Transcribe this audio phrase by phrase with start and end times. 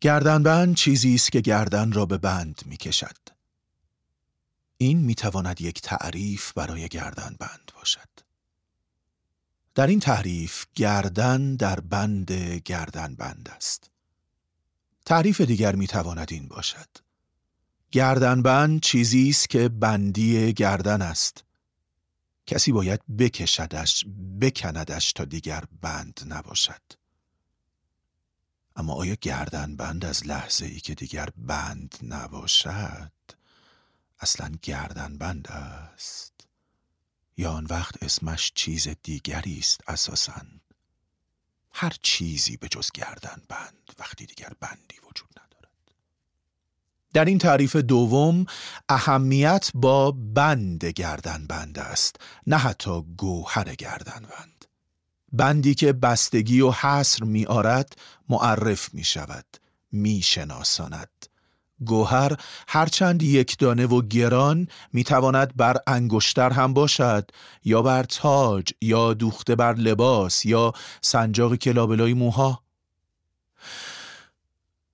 [0.00, 3.16] گردنبند چیزی است که گردن را به بند می کشد.
[4.76, 8.08] این می تواند یک تعریف برای گردنبند باشد.
[9.74, 12.32] در این تعریف گردن در بند
[12.64, 13.90] گردنبند است.
[15.06, 16.88] تعریف دیگر می تواند این باشد.
[17.92, 21.44] گردنبند چیزی است که بندی گردن است.
[22.46, 24.04] کسی باید بکشدش،
[24.40, 26.99] بکندش تا دیگر بند نباشد.
[28.76, 33.12] اما آیا گردن بند از لحظه ای که دیگر بند نباشد؟
[34.20, 36.32] اصلا گردن بند است.
[37.36, 40.42] یا آن وقت اسمش چیز دیگری است اساسا.
[41.72, 45.94] هر چیزی به جز گردن بند وقتی دیگر بندی وجود ندارد.
[47.12, 48.46] در این تعریف دوم
[48.88, 54.59] اهمیت با بند گردن بند است نه حتی گوهر گردن بند.
[55.32, 57.96] بندی که بستگی و حصر می آرد
[58.28, 59.46] معرف می شود
[59.92, 61.08] می شناساند
[61.84, 62.36] گوهر
[62.68, 67.30] هرچند یک دانه و گران می تواند بر انگشتر هم باشد
[67.64, 72.62] یا بر تاج یا دوخته بر لباس یا سنجاق کلابلای موها.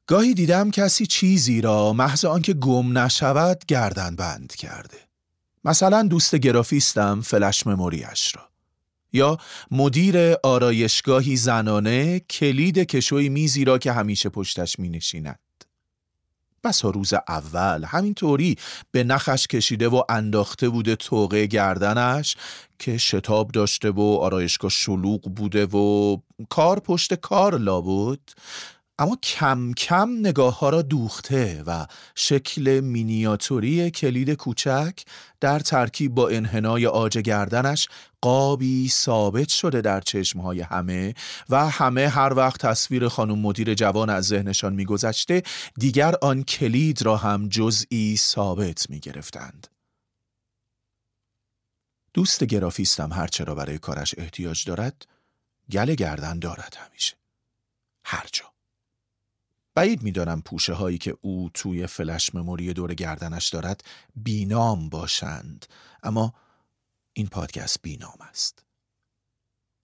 [0.06, 4.98] گاهی دیدم کسی چیزی را محض آنکه گم نشود گردن بند کرده.
[5.64, 8.55] مثلا دوست گرافیستم فلش مموریش را.
[9.12, 9.38] یا
[9.70, 15.38] مدیر آرایشگاهی زنانه کلید کشوی میزی را که همیشه پشتش می نشیند.
[16.66, 18.56] بسا روز اول همینطوری
[18.90, 22.36] به نخش کشیده و انداخته بوده توقه گردنش
[22.78, 26.16] که شتاب داشته و آرایشگاه شلوغ بوده و
[26.48, 28.30] کار پشت کار لابود
[28.98, 34.98] اما کم کم نگاه ها را دوخته و شکل مینیاتوری کلید کوچک
[35.40, 37.88] در ترکیب با انحنای آج گردنش
[38.26, 41.14] قابی ثابت شده در چشمهای همه
[41.48, 45.42] و همه هر وقت تصویر خانم مدیر جوان از ذهنشان میگذشته
[45.78, 49.66] دیگر آن کلید را هم جزئی ثابت می گرفتند.
[52.14, 55.06] دوست گرافیستم هرچرا برای کارش احتیاج دارد
[55.70, 57.14] گل گردن دارد همیشه
[58.04, 58.44] هرچند
[59.74, 63.84] بعید می‌دانم پوشه هایی که او توی فلش مموری دور گردنش دارد
[64.16, 65.66] بینام باشند
[66.02, 66.34] اما
[67.16, 68.64] این پادکست بینام است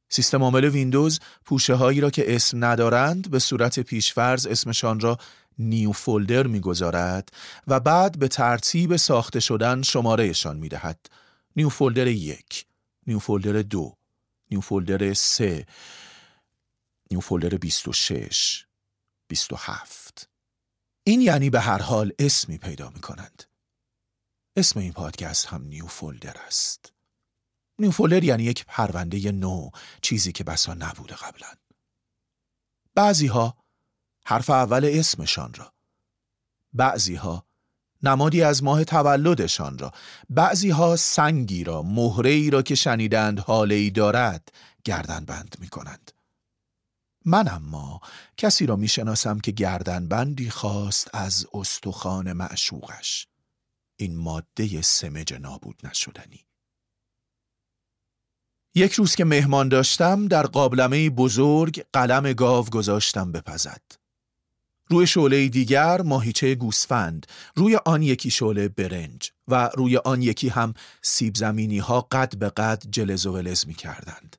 [0.08, 5.18] سیستم عامل ویندوز پوشه هایی را که اسم ندارند به صورت پیش‌فرض اسمشان را
[5.58, 7.28] New Folder می‌گذارد
[7.66, 11.10] و بعد به ترتیب ساخته شدن شمارهشان می‌دهد
[11.56, 12.66] New Folder یک
[13.06, 13.96] New Folder دو
[14.50, 15.66] نیو فولدر سه
[17.10, 18.66] نیو فولدر 26
[19.28, 20.28] 27
[21.04, 23.44] این یعنی به هر حال اسمی پیدا می کنند.
[24.56, 26.92] اسم این پادکست هم نیو فولدر است.
[27.82, 29.70] نیو فولدر یعنی یک پرونده نو
[30.02, 31.48] چیزی که بسا نبوده قبلا.
[32.94, 33.56] بعضی ها
[34.24, 35.72] حرف اول اسمشان را
[36.72, 37.46] بعضی ها
[38.02, 39.92] نمادی از ماه تولدشان را
[40.30, 44.52] بعضی ها سنگی را مهره ای را که شنیدند حاله ای دارد
[44.84, 46.12] گردن بند می کنند.
[47.24, 48.00] من اما
[48.36, 53.26] کسی را می‌شناسم که گردن بندی خواست از استخوان معشوقش
[53.96, 56.46] این ماده سمج نابود نشدنی
[58.74, 63.82] یک روز که مهمان داشتم در قابلمه بزرگ قلم گاو گذاشتم بپزد.
[64.92, 70.74] روی شعله دیگر ماهیچه گوسفند روی آن یکی شعله برنج و روی آن یکی هم
[71.02, 74.36] سیب زمینی ها قد به قد جلز و ولز می کردند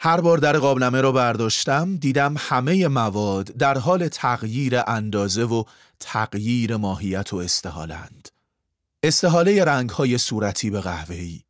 [0.00, 5.64] هر بار در قابلمه را برداشتم دیدم همه مواد در حال تغییر اندازه و
[6.00, 8.28] تغییر ماهیت و استحالند.
[9.02, 11.40] استحاله رنگهای صورتی به قهوه‌ای،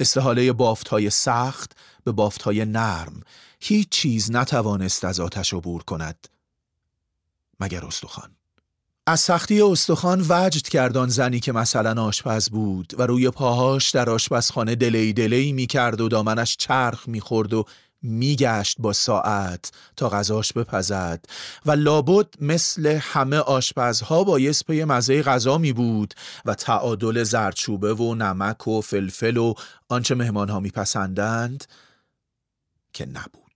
[0.00, 1.72] استحاله بافتهای سخت
[2.04, 3.22] به بافتهای نرم،
[3.60, 6.28] هیچ چیز نتوانست از آتش عبور کند.
[7.60, 8.30] مگر استخوان.
[9.06, 14.74] از سختی استخوان وجد کردان زنی که مثلا آشپز بود و روی پاهاش در آشپزخانه
[14.74, 17.64] دلی دلی می کرد و دامنش چرخ می خورد و
[18.02, 21.24] میگشت با ساعت تا غذاش بپزد.
[21.66, 26.14] و لابد مثل همه آشپزها بایست پی مزه غذا می بود
[26.44, 29.54] و تعادل زرچوبه و نمک و فلفل و
[29.88, 31.64] آنچه مهمانها میپسندند
[32.92, 33.47] که نبود.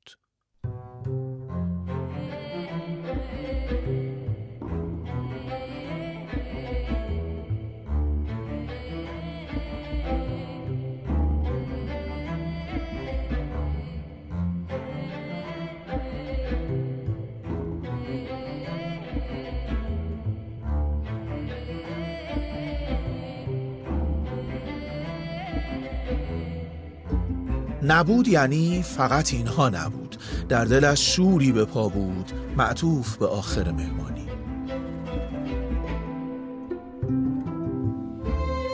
[27.82, 30.17] نبود یعنی فقط اینها نبود.
[30.49, 34.26] در دلش شوری به پا بود معطوف به آخر مهمانی.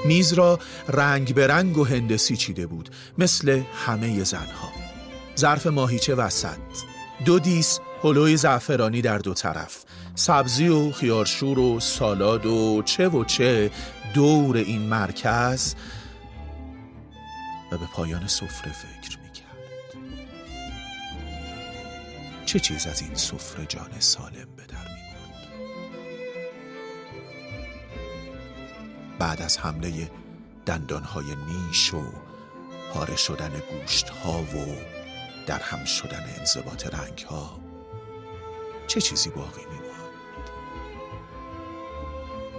[0.04, 0.58] میز را
[0.88, 2.88] رنگ به رنگ و هندسی چیده بود
[3.18, 4.72] مثل همه زنها.
[5.38, 6.48] ظرف ماهیچه وسط.
[7.24, 9.84] دو دیس هلوی زعفرانی در دو طرف.
[10.14, 13.70] سبزی و خیارشور و سالاد و چه و چه
[14.14, 15.74] دور این مرکز.
[17.72, 19.48] و به پایان سفره فکر می‌کرد.
[22.46, 25.48] چه چیز از این سفره جان سالم به در می‌برد؟
[29.18, 30.10] بعد از حمله
[30.66, 32.02] دندانهای نیش و
[32.94, 34.76] پاره شدن گوشت ها و
[35.46, 37.60] در هم شدن انضباط رنگ ها
[38.86, 39.88] چه چیزی باقی میماند؟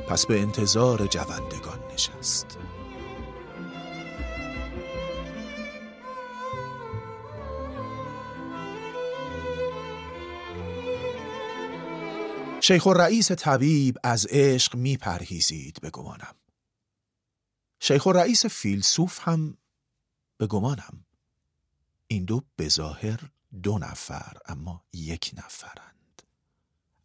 [0.09, 2.57] پس به انتظار جوندگان نشست.
[12.69, 16.35] شیخ و رئیس طبیب از عشق می پرهیزید به گمانم.
[17.79, 19.57] شیخ و رئیس فیلسوف هم
[20.37, 21.05] به گمانم.
[22.07, 23.19] این دو بظاهر
[23.63, 26.23] دو نفر اما یک نفرند.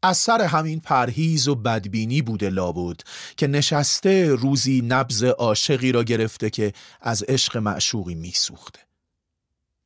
[0.03, 3.01] از سر همین پرهیز و بدبینی بوده لابد
[3.37, 8.81] که نشسته روزی نبز عاشقی را گرفته که از عشق معشوقی میسوخته.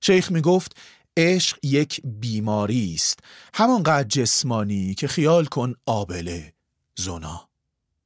[0.01, 0.77] شیخ می گفت
[1.19, 3.19] عشق یک بیماری است.
[3.55, 6.53] همانقدر جسمانی که خیال کن آبله
[6.99, 7.49] زنا.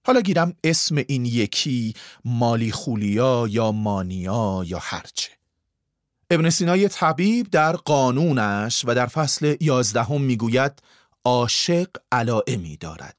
[0.06, 1.94] حالا گیرم اسم این یکی
[2.24, 5.30] مالی خولیا یا مانیا یا هرچه.
[6.30, 10.72] ابن سینای طبیب در قانونش و در فصل یازدهم می‌گوید
[11.24, 13.16] عاشق علائمی دارد.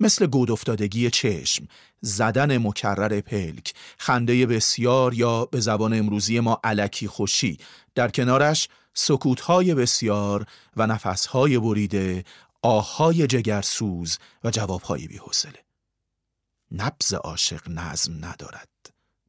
[0.00, 1.68] مثل گود افتادگی چشم
[2.00, 7.58] زدن مکرر پلک خنده بسیار یا به زبان امروزی ما علکی خوشی
[7.94, 10.46] در کنارش سکوتهای بسیار
[10.76, 12.24] و نفسهای بریده
[12.62, 15.64] آهای جگرسوز و جوابهای بیحسله
[16.72, 18.68] نبز عاشق نظم ندارد.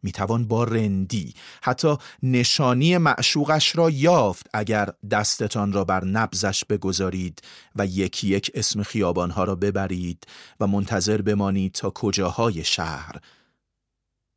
[0.03, 1.33] می‌توان با رندی
[1.63, 7.41] حتی نشانی معشوقش را یافت اگر دستتان را بر نبزش بگذارید
[7.75, 10.27] و یکی یک اسم خیابانها را ببرید
[10.59, 13.15] و منتظر بمانید تا کجاهای شهر.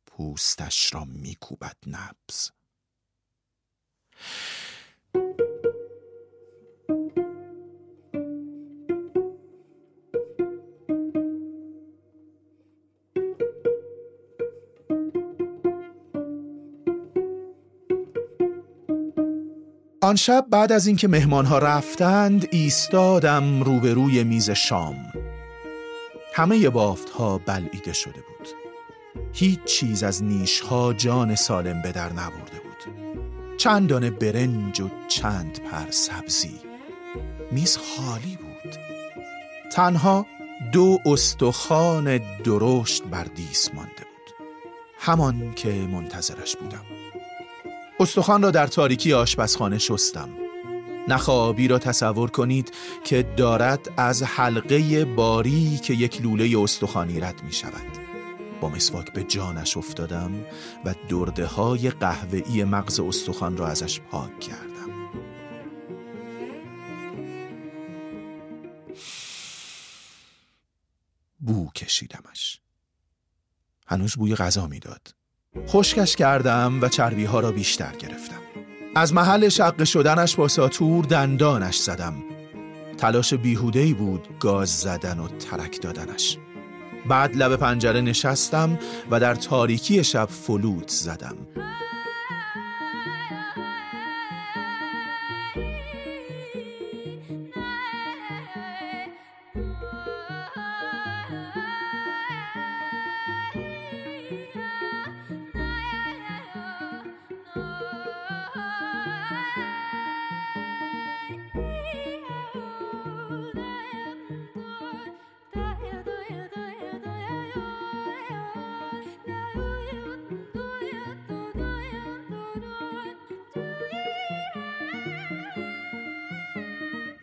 [0.07, 2.49] پوستش را میکوبد نبز
[20.09, 24.95] آن شب بعد از اینکه مهمانها رفتند ایستادم روبروی میز شام.
[26.33, 28.47] همه بافت ها بلعیده شده بود.
[29.33, 32.93] هیچ چیز از نیشها جان سالم به در نبرده بود.
[33.57, 36.59] چند دانه برنج و چند پر سبزی.
[37.51, 38.75] میز خالی بود.
[39.71, 40.25] تنها
[40.71, 44.47] دو استخوان درشت بر دیس مانده بود.
[44.99, 46.85] همان که منتظرش بودم.
[48.01, 50.29] استخوان را در تاریکی آشپزخانه شستم.
[51.07, 52.73] نخوابی را تصور کنید
[53.03, 57.99] که دارد از حلقه باری که یک لوله استخوانی رد می شود.
[58.61, 60.45] با مسواک به جانش افتادم
[60.85, 65.09] و درده های قهوه‌ای مغز استخوان را ازش پاک کردم.
[71.39, 72.61] بو کشیدمش.
[73.87, 75.18] هنوز بوی غذا می‌داد.
[75.67, 78.39] خشکش کردم و چربی ها را بیشتر گرفتم.
[78.95, 82.13] از محل شق شدنش با ساتور دندانش زدم.
[82.97, 86.37] تلاش بیهودهی بود گاز زدن و ترک دادنش.
[87.09, 88.79] بعد لب پنجره نشستم
[89.11, 91.35] و در تاریکی شب فلوت زدم.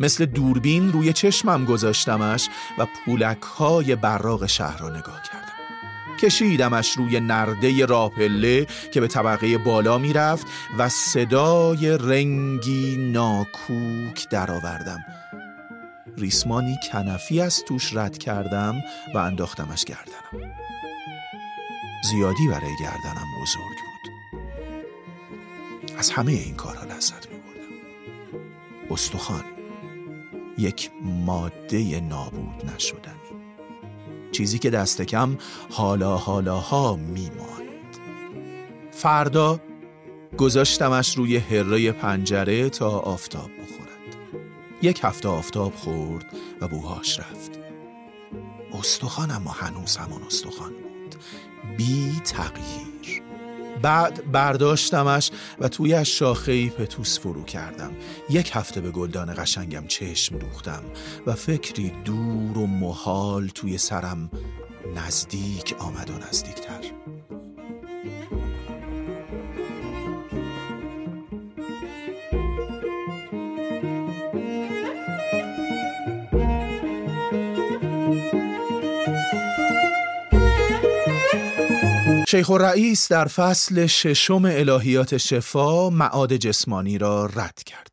[0.07, 2.49] مثل دوربین روی چشمم گذاشتمش
[2.79, 5.53] و پولک های براغ شهر را نگاه کردم.
[6.21, 10.47] کشیدمش روی نرده راپله که به طبقه بالا می‌رفت
[10.79, 15.05] و صدای رنگی ناکوک درآوردم.
[16.19, 18.75] ریسمانی کنفی از توش رد کردم
[19.15, 20.53] و انداختمش گردنم.
[22.05, 24.13] زیادی برای گردنم بزرگ بود.
[25.99, 27.75] از همه این کارها لذت می بردم
[28.91, 29.56] استخوان.
[30.59, 33.17] یک ماده نابود نشدنی.
[34.33, 35.39] چیزی که دست کم
[35.71, 37.97] حالا حالاها میماند.
[38.91, 39.61] فردا
[40.37, 44.17] گذاشتمش روی هره پنجره تا آفتاب بخورد.
[44.83, 46.27] یک هفته آفتاب خورد
[46.61, 47.59] و بوهاش رفت.
[48.79, 51.17] استخوان اما هنوز همون استخوان بود.
[51.77, 52.86] بی تغییر.
[53.83, 55.31] بعد برداشتمش
[55.61, 57.93] و توی شاخه پتوس فرو کردم.
[58.31, 60.83] یک هفته به گلدان قشنگم چشم دوختم
[61.27, 64.31] و فکری دور و محال توی سرم
[64.97, 66.81] نزدیک آمد و نزدیکتر.
[82.29, 87.93] شیخ رئیس در فصل ششم الهیات شفا معاد جسمانی را رد کرد.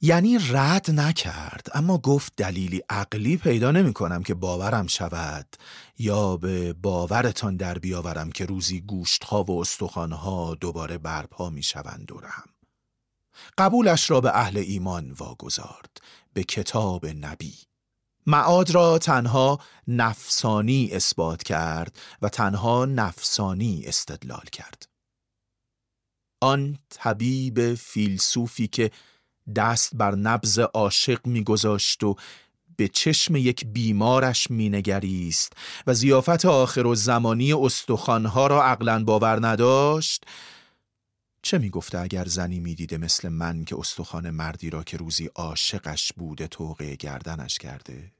[0.00, 5.46] یعنی رد نکرد اما گفت دلیلی عقلی پیدا نمی کنم که باورم شود
[5.98, 12.44] یا به باورتان در بیاورم که روزی گوشتها و استخوانها دوباره برپا می شوند دورم.
[13.58, 15.96] قبولش را به اهل ایمان واگذارد
[16.32, 17.54] به کتاب نبی
[18.28, 19.58] معاد را تنها
[19.88, 24.88] نفسانی اثبات کرد و تنها نفسانی استدلال کرد.
[26.40, 28.90] آن طبیب فیلسوفی که
[29.56, 32.16] دست بر نبز عاشق میگذاشت و
[32.76, 35.52] به چشم یک بیمارش مینگریست
[35.86, 40.24] و زیافت آخر و زمانی استخوانها را عقلا باور نداشت
[41.42, 46.46] چه می‌گفته اگر زنی می‌دیده مثل من که استخوان مردی را که روزی عاشقش بوده
[46.46, 48.17] توقع گردنش کرده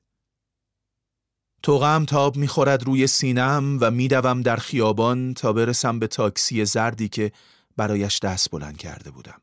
[1.62, 7.32] توغم تاب می‌خورد روی سینم و میدوم در خیابان تا برسم به تاکسی زردی که
[7.76, 9.40] برایش دست بلند کرده بودم.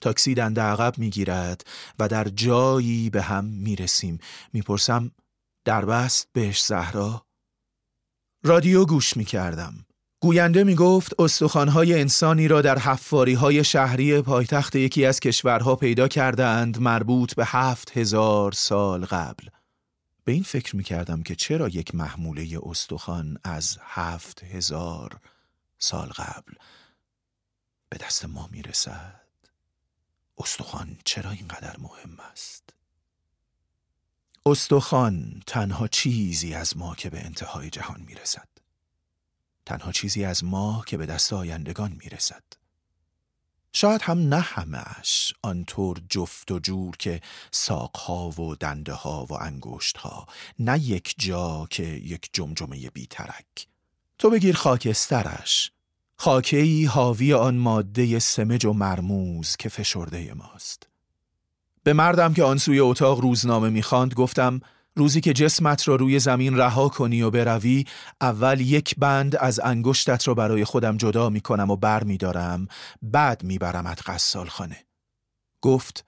[0.00, 1.66] تاکسی دنده عقب می‌گیرد
[1.98, 4.18] و در جایی به هم می‌رسیم.
[4.52, 5.10] می‌پرسم
[5.64, 7.26] در بست بهش زهرا؟
[8.44, 9.74] رادیو گوش می‌کردم.
[10.20, 16.08] گوینده می گفت استخوانهای انسانی را در حفاری های شهری پایتخت یکی از کشورها پیدا
[16.08, 19.48] کردند مربوط به هفت هزار سال قبل.
[20.24, 25.20] به این فکر می کردم که چرا یک محموله استخوان از هفت هزار
[25.78, 26.52] سال قبل
[27.88, 29.20] به دست ما می رسد.
[30.38, 32.74] استخوان چرا اینقدر مهم است؟
[34.46, 38.48] استخوان تنها چیزی از ما که به انتهای جهان می رسد.
[39.66, 42.42] تنها چیزی از ما که به دست آیندگان می رسد.
[43.76, 49.96] شاید هم نه همش آنطور جفت و جور که ساقها و دنده ها و انگشت
[49.96, 50.26] ها
[50.58, 53.66] نه یک جا که یک جمجمه بیترک.
[54.18, 55.72] تو بگیر خاکسترش.
[56.16, 60.88] خاکهی حاوی آن ماده سمج و مرموز که فشرده ماست.
[61.82, 64.60] به مردم که آن سوی اتاق روزنامه می‌خواند گفتم
[64.96, 67.84] روزی که جسمت را روی زمین رها کنی و بروی
[68.20, 72.68] اول یک بند از انگشتت را برای خودم جدا می کنم و بر می دارم
[73.02, 74.84] بعد می برمت قصال خانه
[75.60, 76.04] گفت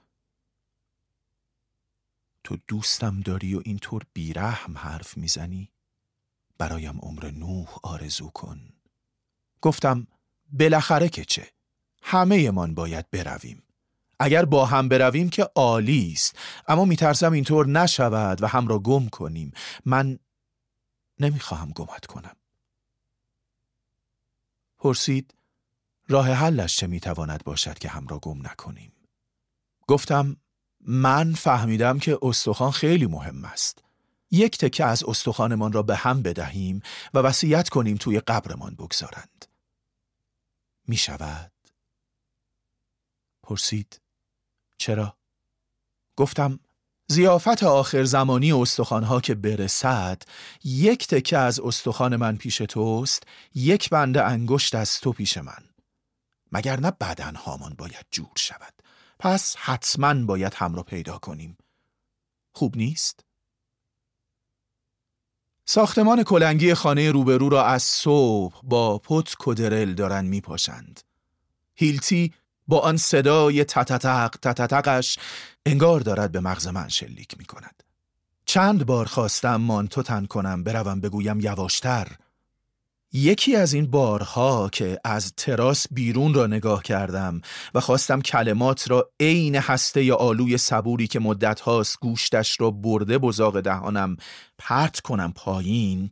[2.44, 5.70] تو دوستم داری و اینطور بیرحم حرف می‌زنی؟
[6.58, 8.60] برایم عمر نوح آرزو کن.
[9.60, 10.06] گفتم
[10.52, 11.48] بالاخره که چه؟
[12.02, 13.62] همه من باید برویم.
[14.18, 16.36] اگر با هم برویم که عالی است.
[16.68, 19.52] اما میترسم اینطور نشود و هم را گم کنیم.
[19.84, 20.18] من
[21.20, 22.36] نمی‌خواهم گمت کنم.
[24.78, 25.34] پرسید
[26.08, 28.92] راه حلش چه می‌تواند باشد که هم را گم نکنیم؟
[29.88, 30.36] گفتم
[30.80, 33.82] من فهمیدم که استخوان خیلی مهم است.
[34.30, 36.82] یک تکه از استخوانمان را به هم بدهیم
[37.14, 39.46] و وصیت کنیم توی قبرمان بگذارند.
[40.88, 41.52] می شود؟
[43.42, 44.00] پرسید.
[44.78, 45.16] چرا؟
[46.16, 46.60] گفتم
[47.08, 50.22] زیافت آخر زمانی استخوانها که برسد
[50.64, 53.22] یک تکه از استخوان من پیش توست
[53.54, 55.64] یک بنده انگشت از تو پیش من
[56.52, 58.72] مگر نه بدنهامان باید جور شود
[59.18, 61.56] پس حتما باید هم را پیدا کنیم
[62.52, 63.24] خوب نیست؟
[65.64, 71.00] ساختمان کلنگی خانه روبرو را از صبح با پت کدرل دارن میپاشند.
[71.74, 72.34] هیلتی
[72.68, 75.18] با آن صدای تتتق تتتقش
[75.66, 77.82] انگار دارد به مغز من شلیک می کند.
[78.46, 82.08] چند بار خواستم مانتو تن کنم بروم بگویم یواشتر
[83.12, 87.40] یکی از این بارها که از تراس بیرون را نگاه کردم
[87.74, 93.60] و خواستم کلمات را عین هسته آلوی صبوری که مدت هاست گوشتش را برده بزاق
[93.60, 94.16] دهانم
[94.58, 96.10] پرت کنم پایین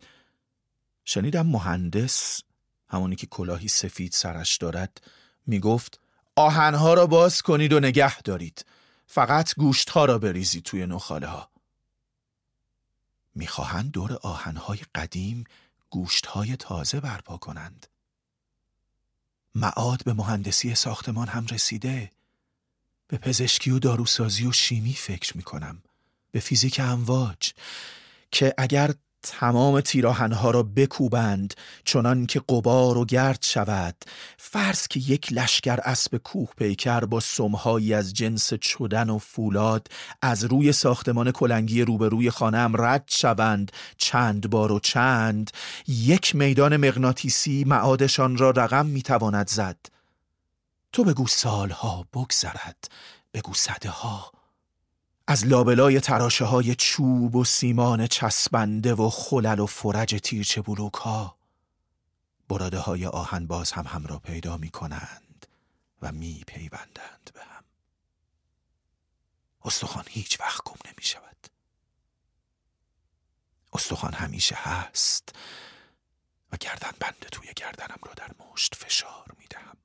[1.04, 2.40] شنیدم مهندس
[2.88, 5.00] همونی که کلاهی سفید سرش دارد
[5.46, 6.00] می گفت
[6.36, 8.64] آهنها را باز کنید و نگه دارید.
[9.06, 11.50] فقط گوشت ها را بریزی توی نخاله ها
[13.34, 15.44] می‌خواهند دور آهنهای قدیم
[15.90, 17.86] گوشت های تازه برپا کنند.
[19.54, 22.10] معاد به مهندسی ساختمان هم رسیده.
[23.08, 25.82] به پزشکی و داروسازی و شیمی فکر می‌کنم.
[26.30, 27.52] به فیزیک امواج.
[28.30, 28.94] که اگر
[29.24, 31.54] تمام تیراهنها را بکوبند
[31.84, 33.96] چنان که قبار و گرد شود.
[34.38, 39.88] فرض که یک لشکر اسب کوه پیکر با سمهایی از جنس چدن و فولاد
[40.22, 45.50] از روی ساختمان کلنگی روبروی خانم رد شوند چند بار و چند.
[45.88, 49.78] یک میدان مغناطیسی معادشان را رقم می‌تواند زد.
[50.92, 52.88] تو بگو سالها بگذرد
[53.34, 54.33] بگو صده ها
[55.26, 61.36] از لابلای تراشه های چوب و سیمان چسبنده و خلل و فرج تیرچه بلوک ها
[62.48, 65.46] براده های آهن باز هم هم را پیدا می کنند
[66.02, 67.64] و می پیوندند به هم.
[69.64, 71.46] استخوان هیچ وقت گم نمی شود
[73.72, 75.34] استخوان همیشه هست
[76.52, 79.76] و گردن بنده توی گردنم را در مشت فشار می دهم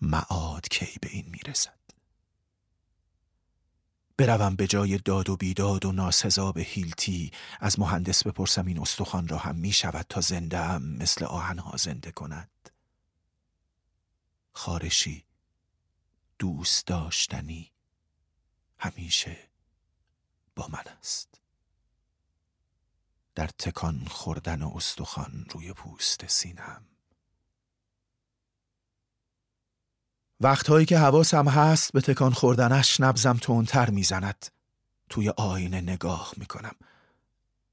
[0.00, 1.81] معاد کی به این می رسد
[4.22, 7.30] بروم به جای داد و بیداد و ناسزا به هیلتی.
[7.60, 12.12] از مهندس بپرسم این استخوان را هم می شود تا زنده هم مثل آهنها زنده
[12.12, 12.70] کند.
[14.52, 15.24] خارشی
[16.38, 17.72] دوست داشتنی.
[18.78, 19.38] همیشه
[20.56, 21.40] با من است.
[23.34, 26.91] در تکان خوردن استخوان روی پوست سینم
[30.42, 34.46] وقتهایی که حواسم هست به تکان خوردنش نبزم تونتر می‌زند.
[35.08, 36.74] توی آینه نگاه می‌کنم.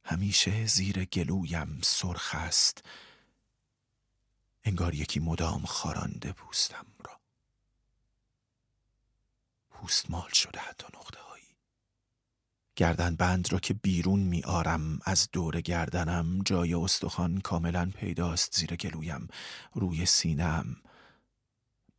[0.03, 2.85] همیشه زیر گلویم سرخ است.
[4.63, 7.19] انگار یکی مدام خارانده پوستم را.
[9.71, 11.43] پوست مال شده حتی نقطه هایی
[12.75, 18.75] گردن بند را که بیرون می آرم از دور گردنم جای استخوان کاملا پیداست زیر
[18.75, 19.27] گلویم.
[19.73, 20.75] روی سینم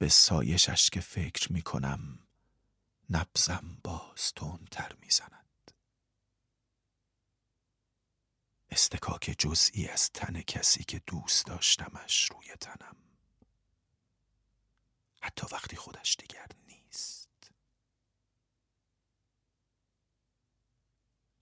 [0.00, 2.18] به سایشش که فکر می کنم
[3.10, 4.32] نبزم باز
[4.70, 5.70] تر می زند.
[8.70, 12.96] استکاک جزئی از تن کسی که دوست داشتمش روی تنم.
[15.22, 17.50] حتی وقتی خودش دیگر نیست.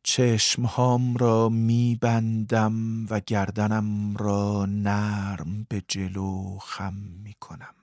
[0.02, 7.74] چشمهام را میبندم و گردنم را نرم به جلو خم می کنم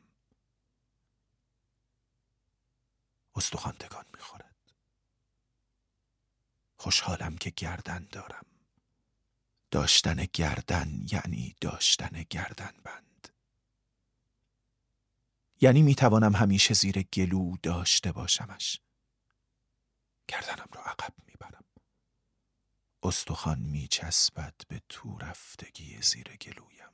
[3.35, 4.55] استخوان تکان می‌خورد.
[6.77, 8.45] خوشحالم که گردن دارم.
[9.71, 13.29] داشتن گردن یعنی داشتن گردن بند.
[15.61, 18.81] یعنی می‌توانم همیشه زیر گلو داشته باشمش.
[20.27, 21.63] گردنم را عقب می‌برم.
[23.03, 26.89] استخوان میچسبد به تو رفتگی زیر گلویم.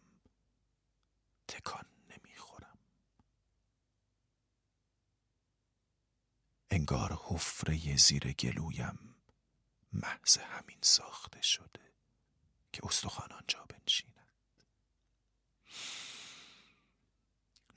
[1.48, 1.86] تکان
[6.72, 9.16] انگار حفره زیر گلویم.
[9.94, 11.94] محض همین ساخته شده
[12.74, 14.32] که استخوان آنجا بنشیند.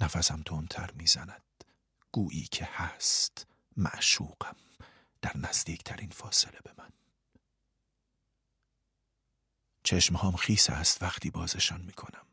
[0.01, 1.65] نفسم تندتر می‌زند.
[2.13, 4.57] گویی که هست معشوقم
[5.23, 6.91] در نزدیکترین فاصله به من.
[9.83, 12.27] چشمهام خیس است وقتی بازشان می‌کنم.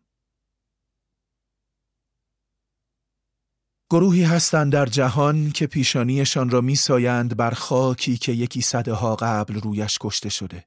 [3.92, 9.54] گروهی هستند در جهان که پیشانیشان را میسایند بر خاکی که یکی صده ها قبل
[9.54, 10.66] رویش کشته شده.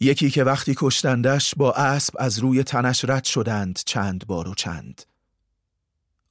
[0.00, 5.02] یکی که وقتی کشتندش با اسب از روی تنش رد شدند چند بار و چند.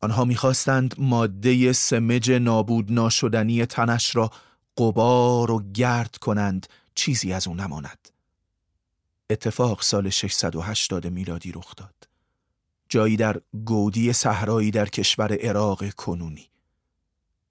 [0.02, 4.32] آنها می‌خواستند ماده سمج نابود ناشدنی تنش را
[4.78, 8.10] قبار و گرد کنند چیزی از او نماند.
[9.30, 12.15] اتفاق سال 680 میلادی رخ داد.
[12.96, 16.50] جایی در گودی صحرایی در کشور عراق کنونی.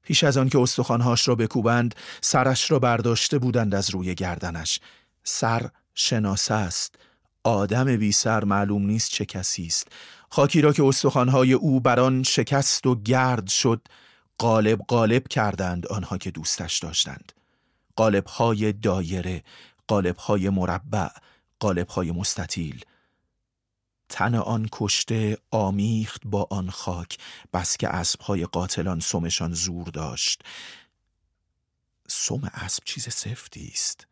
[0.03, 4.81] پیش از آن که استخوانهاش را بکوبند سرش را برداشته بودند از روی گردنش.
[5.25, 6.95] سر شناسه است.
[7.43, 9.89] آدم بی سر معلوم نیست چه کسی است.
[10.31, 13.89] خاکی را که استخوانهای او بران شکست و گرد شد
[14.39, 17.33] قالب قالب کردند آنها که دوستش داشتند.
[17.97, 19.43] قالبهای دایره
[19.89, 21.09] قالبهای مربع
[21.61, 22.85] قالبهای مستطیل.
[24.15, 27.19] تن آن کشته آمیخت با آن خاک
[27.53, 30.43] بس که اسبهای قاتلان سمشان زور داشت.
[32.09, 34.07] سم اسب چیز سفتی است.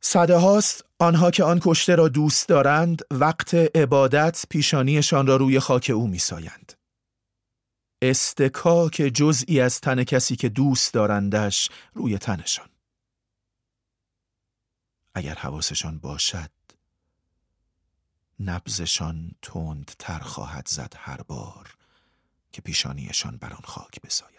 [0.00, 5.90] صده هاست آنها که آن کشته را دوست دارند وقت عبادت پیشانیشان را روی خاک
[5.94, 6.72] او میسایند.
[8.02, 12.68] استکاک جزئی از تن کسی که دوست دارندش روی تنشان.
[15.14, 16.50] اگر حواسشان باشد
[18.40, 21.74] نبزشان تند تر خواهد زد هر بار
[22.52, 24.38] که پیشانیشان بر آن خاک بساید.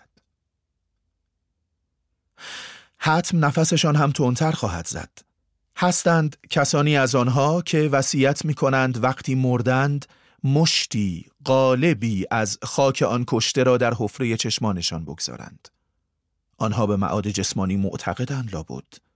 [2.97, 5.09] حتم نفسشان هم تندتر خواهد زد.
[5.77, 10.05] هستند کسانی از آنها که وصیت می کنند وقتی مردند
[10.43, 15.69] مشتی قالبی از خاک آن کشته را در حفره چشمانشان بگذارند.
[16.57, 19.08] آنها به معاد جسمانی معتقدند لابد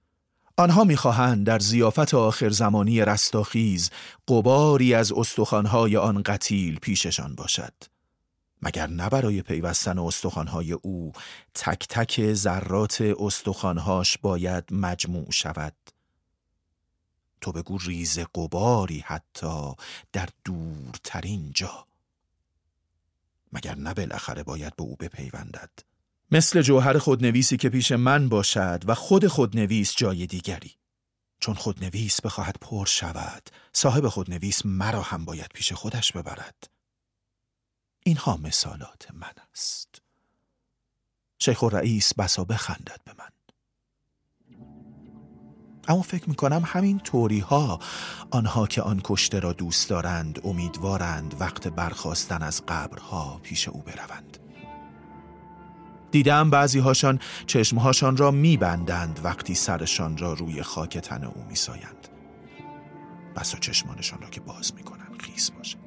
[0.57, 3.89] آنها می‌خواهند در زیافت آخر زمانی رستاخیز
[4.27, 7.73] قباری از استخوانهای آن قتیل پیششان باشد.
[8.61, 11.11] مگر نه برای پیوستن استخوانهای او
[11.53, 15.73] تک تک ذرات استخوانهاش باید مجموع شود؟
[17.41, 19.73] تو بگو ریز قباری حتی
[20.11, 21.87] در دورترین جا.
[23.53, 25.69] مگر نه بالاخره باید به او بپیوندد؟
[26.31, 30.75] مثل جوهر خودنویسی که پیش من باشد و خود خودنویس جای دیگری.
[31.39, 36.69] چون خودنویس بخواهد پر شود صاحب خودنویس مرا هم باید پیش خودش ببرد.
[38.03, 40.01] اینها مثالات من است.
[41.39, 43.29] شیخ و رئیس بسا بخندد به من.
[45.87, 47.79] اما فکر می‌کنم همین طوری ها
[48.31, 54.42] آنها که آن کشته را دوست دارند امیدوارند وقت برخواستن از قبرها پیش او بروند.
[56.13, 62.07] دیدم بعضی هاشان چشمهاشان را میبندند وقتی سرشان را روی خاک تن او میسایند.
[63.35, 65.77] بسا چشمانشان را که باز می‌کنند خیس باشه.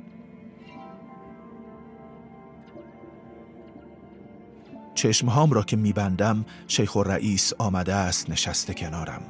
[4.95, 9.23] چشمهام را که میبندم شیخ و رئیس آمده است نشسته کنارم.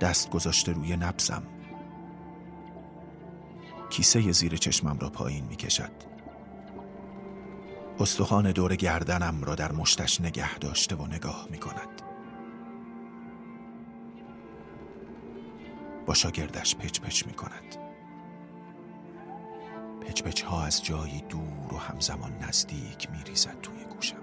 [0.00, 1.42] دست گذاشته روی نبزم
[3.90, 6.15] کیسه زیر چشمم را پایین می کشد
[8.00, 12.02] استخوان دور گردنم را در مشتش نگه داشته و نگاه می کند.
[16.06, 17.76] با شاگردش پچ پچ می کند.
[20.00, 24.16] پچ پچ ها از جایی دور و همزمان نزدیک می ریزد توی گوشم.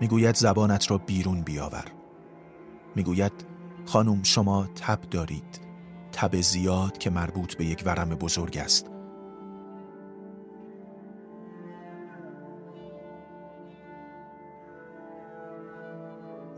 [0.00, 1.84] می‌گوید زبانت را بیرون بیاور.
[2.96, 3.32] می‌گوید
[3.86, 5.60] خانم شما تب دارید.
[6.12, 8.93] تب زیاد که مربوط به یک ورم بزرگ است.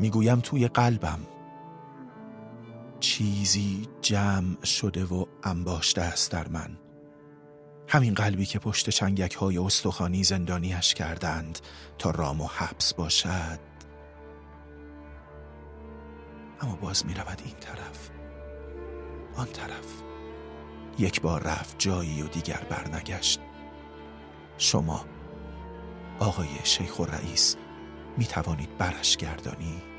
[0.01, 1.21] می‌گویم توی قلبم.
[3.01, 6.79] چیزی جمع شده و انباشته است در من.
[7.89, 11.59] همین قلبی که پشت چنگک های استخوانی زندانیش کردند
[11.99, 13.59] تا رام و حبس باشد.
[16.61, 18.11] اما باز می رود این طرف
[19.37, 20.03] آن طرف.
[20.99, 23.41] یک بار رفت جایی و دیگر برنگشت.
[24.59, 25.05] شما
[26.19, 27.57] آقای شیخ و رئیس
[28.17, 29.97] می توانید برش گردانید.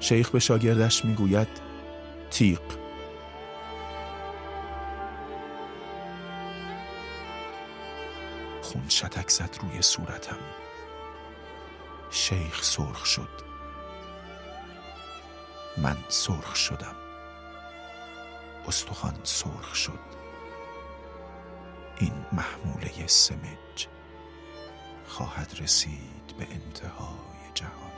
[0.00, 1.48] شیخ به شاگردش می‌گوید
[2.30, 2.60] تیق
[8.62, 10.38] خون شتک زد روی صورتم.
[12.10, 13.28] شیخ سرخ شد.
[15.76, 16.96] من سرخ شدم.
[18.68, 20.19] استخوان سرخ شد.
[22.00, 23.86] این محموله سمج
[25.06, 27.90] خواهد رسید به انتهای جهان.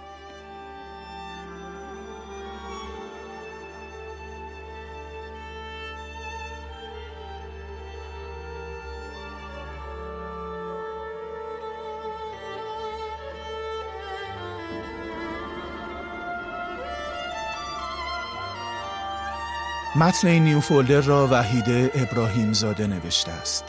[19.96, 23.64] متن این نیو فولدر را وحیده ابراهیم زاده نوشته است.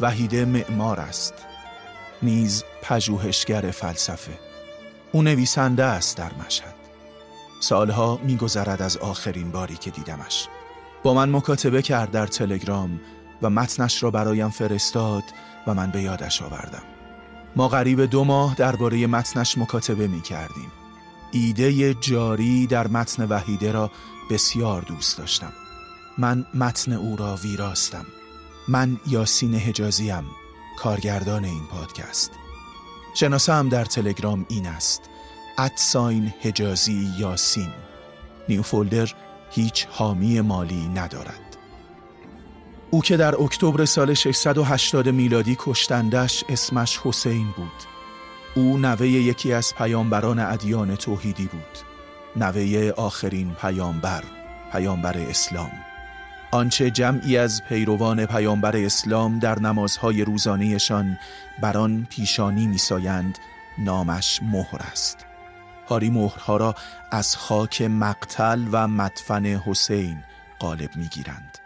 [0.00, 1.34] وحیده معمار است.
[2.22, 4.38] نیز پژوهشگر فلسفه.
[5.12, 6.74] او نویسنده است در مشهد.
[7.60, 10.48] سالها میگذرد از آخرین باری که دیدمش.
[11.02, 13.00] با من مکاتبه کرد در تلگرام
[13.42, 15.24] و متنش را برایم فرستاد
[15.66, 16.82] و من به یادش آوردم.
[17.56, 20.72] ما قریب دو ماه درباره متنش مکاتبه می کردیم
[21.32, 23.90] ایده جاری در متن وحیده را
[24.30, 25.52] بسیار دوست داشتم.
[26.18, 28.06] من متن او را ویراستم.
[28.68, 30.24] من یاسین حجازیم
[30.78, 32.30] کارگردان این پادکست.
[33.14, 35.02] شناسه در تلگرام این است
[35.58, 37.72] ادساین حجازی یاسین.
[38.48, 39.12] نیو فولدر
[39.50, 41.56] هیچ حامی مالی ندارد.
[42.90, 47.82] او که در اکتبر سال 680 میلادی کشتندش اسمش حسین بود.
[48.54, 51.78] او نوه یکی از پیامبران ادیان توحیدی بود.
[52.36, 54.24] نوه آخرین پیامبر
[54.72, 55.72] پیامبر اسلام.
[56.50, 61.18] آنچه جمعی از پیروان پیامبر اسلام در نمازهای روزانهشان
[61.60, 63.38] بر آن پیشانی میسایند
[63.78, 65.26] نامش مهر است.
[65.88, 66.74] هاری مهرها را
[67.12, 70.22] از خاک مقتل و مدفن حسین
[70.60, 71.58] غالب می‌گیرند.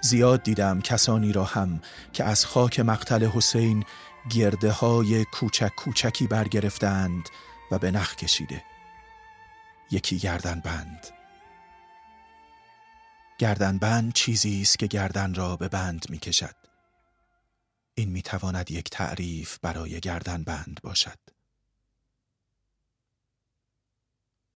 [0.00, 1.80] زیاد دیدم کسانی را هم
[2.12, 3.84] که از خاک مقتل حسین
[4.30, 7.28] گرده های کوچک کوچکی برگرفتند
[7.70, 8.62] و به نخ کشیده.
[9.90, 11.19] یکی گردن بند
[13.40, 16.56] گردن بند چیزی است که گردن را به بند می کشد
[17.94, 21.18] این می تواند یک تعریف برای گردن بند باشد.